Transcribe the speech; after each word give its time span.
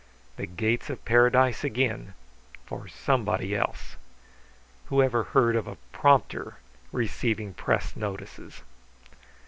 The 0.37 0.47
gates 0.47 0.89
of 0.89 1.05
paradise 1.05 1.63
again 1.63 2.15
for 2.65 2.87
somebody 2.87 3.55
else! 3.55 3.97
Whoever 4.85 5.21
heard 5.25 5.55
of 5.55 5.67
a 5.67 5.77
prompter 5.91 6.55
receiving 6.91 7.53
press 7.53 7.95
notices? 7.95 8.63